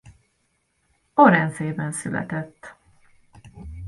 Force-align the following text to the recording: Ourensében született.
Ourensében 1.15 1.91
született. 1.91 2.75